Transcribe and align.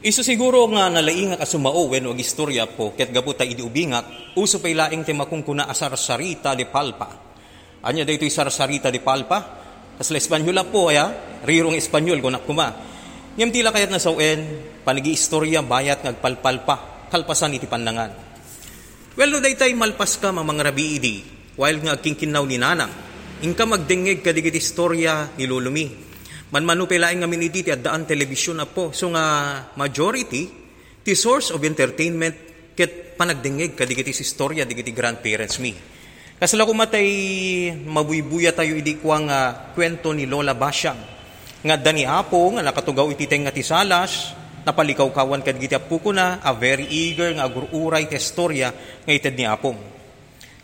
Iso 0.00 0.24
siguro 0.24 0.64
nga 0.72 0.88
nalainga 0.88 1.36
ka 1.36 1.44
sumao 1.44 1.92
when 1.92 2.08
og 2.08 2.16
istorya 2.16 2.64
po 2.64 2.96
ket 2.96 3.12
gabuta 3.12 3.44
idi 3.44 3.60
ubingak 3.60 4.32
uso 4.32 4.56
pay 4.56 4.72
laing 4.72 5.04
tema 5.04 5.28
kung 5.28 5.44
kuna 5.44 5.68
asar 5.68 5.92
sarita 6.00 6.56
de 6.56 6.64
palpa. 6.64 7.08
Anya 7.84 8.08
dayto 8.08 8.24
isar 8.24 8.48
sarita 8.48 8.88
de 8.88 9.04
palpa. 9.04 9.60
Kasla 10.00 10.16
Espanyol 10.16 10.56
po 10.72 10.88
ya, 10.88 11.12
rirong 11.44 11.76
Espanyol 11.76 12.24
ko 12.24 12.32
kuma. 12.48 12.72
Ngem 13.36 13.52
tila 13.52 13.68
kayat 13.68 13.92
na 13.92 14.00
panigi 14.80 15.12
istorya 15.12 15.60
bayat 15.60 16.00
ngagpalpalpa 16.00 17.08
kalpasan 17.12 17.60
iti 17.60 17.68
pandangan. 17.68 18.08
Well 19.20 19.36
no 19.36 19.44
daytay 19.44 19.76
malpas 19.76 20.16
ka 20.16 20.32
mga 20.32 20.64
rabi 20.64 20.96
idi 20.96 21.16
while 21.60 21.76
nga 21.76 22.00
kingkinaw 22.00 22.48
ni 22.48 22.56
nanang. 22.56 22.88
Ingka 23.44 23.68
magdengeg 23.68 24.24
kadigit 24.24 24.56
istorya 24.56 25.36
ni 25.36 25.44
Lulumi 25.44 26.09
Manmano 26.50 26.90
pelaing 26.90 27.22
nga 27.22 27.30
miniti 27.30 27.62
ti 27.62 27.70
daan 27.70 28.02
telebisyon 28.02 28.58
na 28.58 28.66
po. 28.66 28.90
So 28.90 29.14
nga 29.14 29.24
majority, 29.78 30.50
ti 31.00 31.12
source 31.14 31.54
of 31.54 31.62
entertainment 31.62 32.34
ket 32.74 33.14
panagdingig 33.14 33.78
kadigiti 33.78 34.10
si 34.10 34.26
istorya 34.26 34.66
digiti 34.66 34.90
grandparents 34.90 35.62
mi. 35.62 35.70
Kasala 36.40 36.66
kumatay 36.66 37.06
mabuybuya 37.86 38.50
tayo 38.50 38.74
idi 38.74 38.98
kwa 38.98 39.16
nga 39.28 39.40
kwento 39.76 40.10
ni 40.10 40.26
Lola 40.26 40.56
Basyang. 40.56 40.98
Nga 41.60 41.76
dani 41.76 42.08
apo 42.08 42.40
nga 42.56 42.64
nakatugaw 42.64 43.12
iti 43.12 43.28
nga 43.28 43.52
ti 43.52 43.60
salas, 43.60 44.32
napalikaw 44.64 45.06
kawan 45.12 45.44
kadigiti 45.44 45.76
apo 45.76 46.00
ko 46.00 46.10
na, 46.10 46.40
a 46.40 46.50
very 46.56 46.88
eager 46.88 47.30
nga 47.36 47.46
agururay 47.46 48.08
ti 48.08 48.16
istorya 48.16 48.72
nga 49.04 49.12
ited 49.12 49.36
ni 49.36 49.44
apong. 49.46 49.76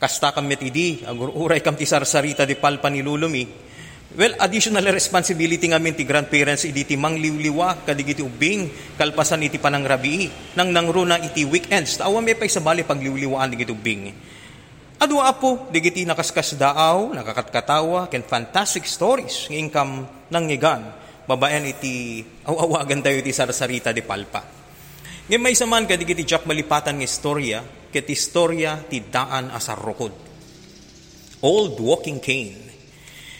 Kasta 0.00 0.32
kam 0.32 0.48
met 0.48 0.64
idi, 0.64 1.04
agururay 1.04 1.60
kam 1.60 1.76
ti 1.76 1.84
sarsarita 1.84 2.48
di 2.48 2.56
palpa 2.56 2.88
ni 2.88 3.04
Lulumi, 3.04 3.44
Well, 4.14 4.38
additional 4.38 4.86
responsibility 4.86 5.66
nga 5.66 5.82
ti 5.82 6.06
grandparents 6.06 6.62
iti 6.62 6.86
ti 6.86 6.94
mangliwliwa 6.94 7.82
kadigiti 7.82 8.22
ubing 8.22 8.94
kalpasan 8.94 9.42
iti 9.42 9.58
panang 9.58 9.82
rabii 9.82 10.54
nang 10.54 10.70
nangruna 10.70 11.18
iti 11.18 11.42
weekends. 11.42 11.98
Awa 11.98 12.22
may 12.22 12.38
pay 12.38 12.46
sabali 12.46 12.86
pagliwliwaan 12.86 13.50
digiti 13.50 13.74
ubing. 13.74 14.14
Adwa 15.02 15.26
apo, 15.26 15.66
digiti 15.74 16.06
nakaskas 16.06 16.54
daaw, 16.54 17.12
nakakatkatawa, 17.18 18.06
ken 18.06 18.22
fantastic 18.22 18.86
stories 18.86 19.50
ng 19.50 19.68
income 19.68 20.06
ng 20.30 20.44
ngigan. 20.54 20.82
Babayan 21.26 21.66
iti 21.66 22.22
awawagan 22.46 23.02
tayo 23.02 23.18
iti 23.18 23.34
sarasarita 23.34 23.90
di 23.90 24.06
palpa. 24.06 24.40
Ngayon 25.26 25.42
may 25.42 25.58
saman 25.58 25.90
kadigiti 25.90 26.22
Jack 26.22 26.46
malipatan 26.46 27.02
ng 27.02 27.04
istorya, 27.04 27.58
ket 27.90 28.06
istorya 28.06 28.86
ti 28.86 29.02
daan 29.02 29.50
asarrokod. 29.50 30.14
Old 31.42 31.74
walking 31.82 32.22
cane 32.22 32.65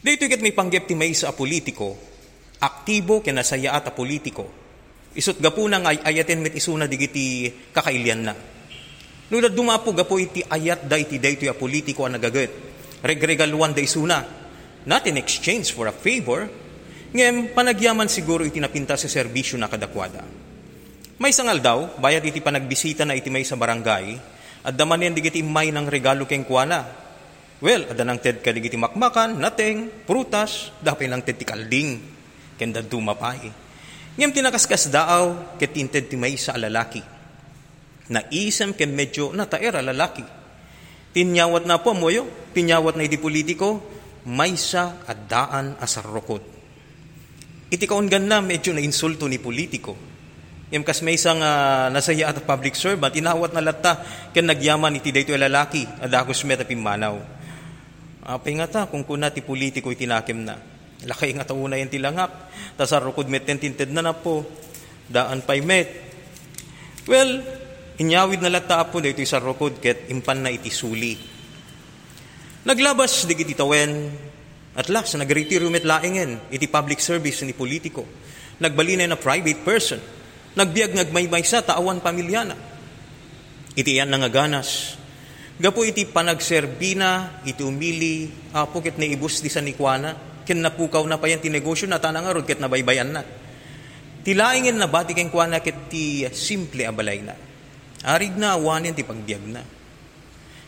dito 0.00 0.24
ket 0.24 0.40
may 0.40 0.56
panggep 0.56 0.88
ti 0.88 0.96
may 0.96 1.12
sa 1.12 1.36
politiko, 1.36 1.92
aktibo 2.60 3.20
kinasaya 3.20 3.76
at 3.76 3.88
a 3.88 3.92
politiko. 3.92 4.48
Isot 5.12 5.42
gapuna 5.42 5.82
nga 5.82 5.92
ayaten 5.92 6.40
met 6.40 6.54
isuna 6.54 6.86
digiti 6.88 7.50
kakailyan 7.74 8.20
na. 8.24 8.34
Nula 9.30 9.50
dumapo 9.50 9.94
gapo 9.94 10.18
iti 10.18 10.42
ayat 10.42 10.86
da 10.86 10.98
iti 10.98 11.18
dayto 11.18 11.46
a 11.50 11.54
politiko 11.54 12.06
ang 12.06 12.18
nagagat. 12.18 12.50
Regregaluan 13.02 13.74
da 13.74 13.82
isuna. 13.82 14.18
Not 14.86 15.04
in 15.04 15.20
exchange 15.20 15.76
for 15.76 15.90
a 15.90 15.94
favor, 15.94 16.48
ngem 17.12 17.52
panagyaman 17.52 18.08
siguro 18.08 18.46
iti 18.46 18.62
napinta 18.62 18.96
sa 18.96 19.10
serbisyo 19.10 19.60
na 19.60 19.68
kadakwada. 19.68 20.24
May 21.20 21.36
sangal 21.36 21.60
daw, 21.60 22.00
bayad 22.00 22.24
iti 22.24 22.40
panagbisita 22.40 23.04
na 23.04 23.12
iti 23.12 23.28
may 23.28 23.44
sa 23.44 23.52
barangay, 23.52 24.16
at 24.64 24.72
damanen 24.72 25.12
digiti 25.12 25.44
may 25.44 25.68
ng 25.68 25.84
regalo 25.84 26.24
keng 26.24 26.48
kuana, 26.48 26.88
Well, 27.60 27.92
ada 27.92 28.08
nang 28.08 28.16
ted 28.16 28.40
kadigiti 28.40 28.80
makmakan, 28.80 29.36
nating, 29.36 30.08
prutas, 30.08 30.72
dapay 30.80 31.12
lang 31.12 31.20
ted 31.20 31.36
ti 31.36 31.44
kalding, 31.44 32.00
kenda 32.56 32.80
dumapay. 32.80 33.52
Ngem 34.16 34.32
tinakaskas 34.32 34.88
daaw, 34.88 35.56
ket 35.60 35.76
inted 35.76 36.08
ti 36.08 36.16
may 36.16 36.40
sa 36.40 36.56
lalaki. 36.56 37.04
Na 38.08 38.24
isem 38.32 38.72
ken 38.72 38.96
medyo 38.96 39.36
nataera 39.36 39.84
lalaki. 39.84 40.24
Tinyawat 41.12 41.68
na 41.68 41.84
po 41.84 41.92
moyo, 41.92 42.24
tinyawat 42.56 42.96
na 42.96 43.04
iti 43.04 43.20
politiko, 43.20 43.80
may 44.24 44.56
sa 44.56 45.00
adaan 45.04 45.76
asarrokod. 45.80 46.42
Iti 47.70 47.84
kaungan 47.86 48.24
na 48.24 48.40
medyo 48.40 48.72
na 48.72 48.82
insulto 48.82 49.28
ni 49.28 49.36
politiko. 49.36 49.94
Yung 50.72 50.86
kas 50.86 51.02
may 51.02 51.18
isang 51.18 51.42
uh, 51.42 51.92
nasaya 51.92 52.30
at 52.30 52.40
public 52.42 52.72
servant, 52.72 53.12
inawat 53.14 53.52
na 53.52 53.62
lata, 53.62 54.00
ken 54.32 54.48
nagyaman 54.48 54.96
iti 54.96 55.12
dayto 55.12 55.36
lalaki, 55.36 55.86
adakos 56.02 56.42
meta 56.48 56.64
pimanaw. 56.64 57.39
Apay 58.30 58.54
nga 58.54 58.70
ta, 58.70 58.86
kung 58.86 59.02
kuna 59.02 59.34
ti 59.34 59.42
politiko 59.42 59.90
itinakim 59.90 60.46
na. 60.46 60.54
Lakay 61.02 61.34
nga 61.34 61.42
tauna 61.42 61.74
yung 61.80 61.90
tilangap. 61.90 62.52
Tasarukod 62.78 63.26
met 63.26 63.42
tinted 63.42 63.90
na 63.90 64.06
na 64.06 64.14
po. 64.14 64.46
Daan 65.10 65.42
pay 65.42 65.58
met. 65.58 65.88
Well, 67.10 67.42
inyawid 67.98 68.38
na 68.38 68.54
lata 68.54 68.86
po 68.86 69.02
dito 69.02 69.18
sa 69.26 69.42
rukod 69.42 69.82
ket 69.82 70.06
impan 70.12 70.46
na 70.46 70.54
iti 70.54 70.70
suli. 70.70 71.18
Naglabas 72.62 73.26
di 73.26 73.34
kiti 73.34 73.56
tawen 73.56 74.12
at 74.76 74.86
last 74.92 75.18
nagretiro 75.18 75.66
met 75.72 75.82
laingen 75.82 76.52
iti 76.54 76.70
public 76.70 77.02
service 77.02 77.42
ni 77.42 77.56
politiko. 77.56 78.06
Nagbalinay 78.62 79.10
na 79.10 79.18
private 79.18 79.60
person. 79.66 79.98
Nagbiag 80.54 80.94
ngagmaymay 80.94 81.42
sa 81.42 81.64
taawan 81.64 81.98
pamilyana. 81.98 82.54
Iti 83.74 83.98
yan 83.98 84.12
nangaganas 84.12 84.99
Gapo 85.60 85.84
iti 85.84 86.08
panagserbina, 86.08 87.44
iti 87.44 87.60
umili, 87.60 88.32
apo 88.56 88.80
ket 88.80 88.96
naibus 88.96 89.44
di 89.44 89.52
sa 89.52 89.60
nikwana, 89.60 90.16
ken 90.48 90.56
napukaw 90.56 91.04
na 91.04 91.20
pa 91.20 91.28
yan 91.28 91.36
ti 91.36 91.52
negosyo 91.52 91.84
na 91.84 92.00
tanang 92.00 92.32
arod 92.32 92.48
ket 92.48 92.64
nabaybayan 92.64 93.12
na. 93.12 93.20
Tilaingin 94.24 94.80
na 94.80 94.88
bati 94.88 95.12
ken 95.12 95.28
kuana 95.28 95.60
ket 95.60 95.92
ti 95.92 96.24
simple 96.32 96.88
abalay 96.88 97.20
na. 97.20 97.36
Arig 98.08 98.40
na 98.40 98.56
awanin 98.56 98.96
ti 98.96 99.04
pagbiag 99.04 99.44
na. 99.52 99.60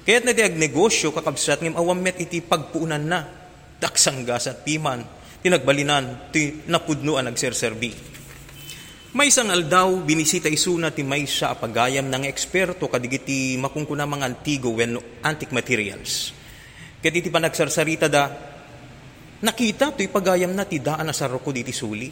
Kaya't 0.04 0.28
na 0.28 0.36
ti 0.36 0.44
negosyo 0.60 1.08
kakabsat 1.16 1.64
ngem 1.64 1.72
awam 1.81 1.97
met 1.97 2.20
iti 2.20 2.44
pagpuunan 2.44 3.00
na. 3.00 3.25
Daksanggas 3.81 4.44
at 4.44 4.60
piman, 4.60 5.00
tinagbalinan, 5.41 6.28
ti 6.28 6.69
napudnuan 6.69 7.32
nagserserbi. 7.32 8.12
May 9.12 9.28
isang 9.28 9.53
aldaw, 9.53 9.93
binisita 10.09 10.49
isuna 10.49 10.89
ti 10.89 11.05
may 11.05 11.28
sa 11.28 11.53
apagayam 11.53 12.09
ng 12.09 12.25
eksperto 12.33 12.89
kadigiti 12.89 13.61
makungkuna 13.61 14.09
mga 14.09 14.25
antigo 14.25 14.73
when 14.73 14.97
antique 15.21 15.53
materials. 15.53 16.33
Ket 16.97 17.12
iti 17.12 17.28
panagsarsarita 17.28 18.09
da, 18.09 18.33
nakita 19.45 19.93
to'y 19.93 20.09
pagayam 20.09 20.56
na 20.56 20.65
ti 20.65 20.81
daan 20.81 21.05
na 21.05 21.12
saroko 21.12 21.53
diti 21.53 21.77
suli. 21.77 22.09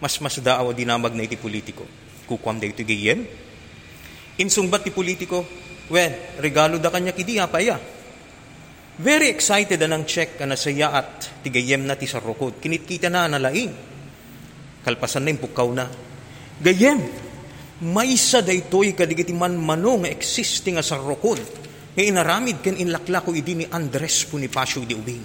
Mas 0.00 0.16
mas 0.24 0.40
daaw 0.40 0.72
dinamag 0.72 1.12
na 1.12 1.28
iti 1.28 1.36
politiko. 1.36 1.84
Kukwam 2.24 2.56
da 2.56 2.64
iti 2.64 2.88
gayem. 2.88 3.28
Insungbat 4.40 4.88
ti 4.88 4.96
politiko, 4.96 5.44
well, 5.92 6.40
regalo 6.40 6.80
da 6.80 6.88
kanya 6.88 7.12
kidi 7.12 7.36
apaya. 7.36 7.76
Very 8.96 9.28
excited 9.28 9.76
na 9.84 10.00
ng 10.00 10.08
check 10.08 10.40
na 10.40 10.56
saya 10.56 10.88
at 10.96 11.44
tigayem 11.44 11.84
na 11.84 12.00
ti 12.00 12.08
sarokod. 12.08 12.64
Kinitkita 12.64 13.12
na 13.12 13.28
nalaing 13.28 13.91
kalpasan 14.82 15.24
na 15.26 15.34
pukaw 15.38 15.68
na. 15.70 15.86
Gayem, 16.62 16.98
may 17.82 18.14
isa 18.14 18.42
daytoy 18.42 18.94
kadigiti 18.94 19.34
man 19.34 19.58
mano 19.58 19.98
existing 20.06 20.78
nga 20.78 20.84
sarokod. 20.86 21.42
Nga 21.94 22.02
inaramid 22.02 22.58
ken 22.62 22.78
inlaklako 22.78 23.34
idi 23.34 23.58
ni 23.58 23.66
Andres 23.66 24.26
Bonifacio 24.30 24.82
di 24.86 24.94
ubing. 24.94 25.24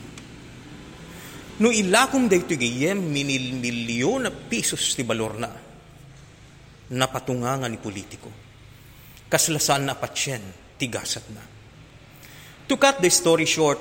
No 1.61 1.73
ilakom 1.73 2.29
daytoy 2.29 2.57
gayem 2.57 3.01
minil 3.01 3.57
milyon 3.57 4.25
na 4.25 4.31
pisos 4.33 4.93
ti 4.93 5.01
balor 5.05 5.33
na. 5.41 5.49
Napatungangan 6.87 7.69
ni 7.69 7.79
politiko. 7.81 8.29
Kaslasan 9.27 9.91
na 9.91 9.93
patsyen, 9.99 10.41
tigasat 10.79 11.25
na. 11.35 11.43
To 12.67 12.75
cut 12.79 13.03
the 13.03 13.11
story 13.11 13.43
short, 13.43 13.79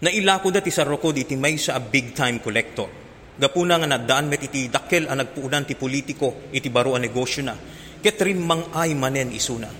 na 0.00 0.08
ilako 0.08 0.48
dati 0.54 0.72
sa 0.72 0.86
rokod 0.86 1.18
iti 1.18 1.36
may 1.36 1.60
sa 1.60 1.76
a 1.76 1.82
big 1.82 2.16
time 2.16 2.40
collector 2.40 2.99
Gapuna 3.40 3.80
nga 3.80 3.88
nadaan 3.88 4.28
met 4.28 4.44
iti 4.44 4.68
dakkel 4.68 5.08
ang 5.08 5.24
nagpuunan 5.24 5.64
ti 5.64 5.72
politiko 5.72 6.52
iti 6.52 6.68
baro 6.68 6.92
a 6.92 7.00
negosyo 7.00 7.40
na. 7.48 7.56
Ket 7.96 8.20
rin 8.20 8.44
ay 8.76 8.92
manen 8.92 9.32
isuna. 9.32 9.72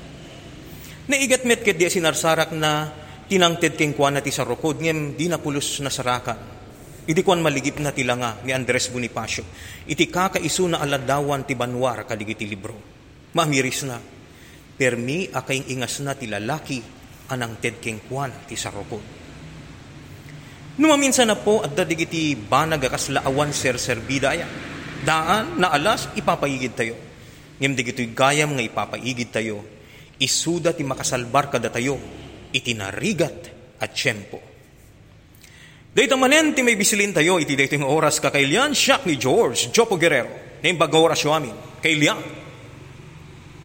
Naigat 1.04 1.44
met 1.44 1.60
ket 1.60 1.76
di 1.76 1.84
sinarsarak 1.84 2.56
na 2.56 2.88
tinangted 3.28 3.76
keng 3.76 3.92
kuan 3.92 4.16
na 4.16 4.24
ti 4.24 4.32
sarokod 4.32 4.80
ngem 4.80 5.12
di 5.12 5.28
na 5.28 5.36
pulos 5.36 5.76
na 5.84 5.92
sarakan. 5.92 6.40
Iti 7.04 7.20
kuan 7.20 7.44
maligip 7.44 7.76
na 7.84 7.92
tilanga 7.92 8.40
ni 8.48 8.56
Andres 8.56 8.88
Bonifacio. 8.88 9.44
Iti 9.84 10.08
kakaiso 10.08 10.64
na 10.64 10.80
aladawan 10.80 11.44
ti 11.44 11.52
banwar 11.52 12.08
kadigiti 12.08 12.48
libro. 12.48 12.80
Mamiris 13.36 13.84
na. 13.84 14.00
Permi 14.80 15.28
akay 15.36 15.68
ingas 15.68 16.00
na 16.00 16.16
ti 16.16 16.24
lalaki 16.24 16.80
anang 17.28 17.60
ted 17.60 17.76
keng 17.76 18.08
kuan 18.08 18.32
ti 18.48 18.56
sarokod. 18.56 19.04
Numaminsan 20.78 21.26
na 21.26 21.34
po 21.34 21.64
at 21.64 21.74
dadigiti 21.74 22.38
banag 22.38 22.86
kaslaawan 22.86 23.50
ser 23.50 23.80
serbida 23.80 24.30
aya. 24.30 24.46
Daan 25.02 25.58
na 25.58 25.72
alas 25.74 26.12
ipapaigid 26.14 26.74
tayo. 26.76 26.94
Ngem 27.58 27.74
digito'y 27.74 28.14
gayam 28.14 28.54
nga 28.54 28.62
ipapaigid 28.62 29.34
tayo. 29.34 29.64
Isuda 30.20 30.76
ti 30.76 30.86
makasalbar 30.86 31.50
kada 31.50 31.72
tayo. 31.72 31.98
Itinarigat 32.54 33.38
at 33.80 33.90
tiyempo. 33.96 34.38
Dayta 35.90 36.14
manen 36.14 36.54
ti 36.54 36.62
may 36.62 36.78
bisilin 36.78 37.10
tayo 37.10 37.42
iti 37.42 37.58
yung 37.58 37.82
oras 37.82 38.22
kakailyan 38.22 38.70
siya 38.70 39.02
ni 39.02 39.18
George 39.18 39.74
Jopo 39.74 39.98
Guerrero 39.98 40.62
na 40.62 40.70
yung 40.70 40.78
bagaw 40.78 41.10
orasyo 41.10 41.34
amin. 41.34 41.82
Kay 41.82 41.98
liya, 41.98 42.14